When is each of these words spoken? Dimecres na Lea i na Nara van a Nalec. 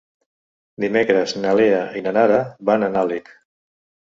Dimecres 0.83 1.33
na 1.43 1.51
Lea 1.59 1.83
i 2.01 2.03
na 2.07 2.15
Nara 2.19 2.41
van 2.71 2.89
a 2.89 2.91
Nalec. 2.97 3.31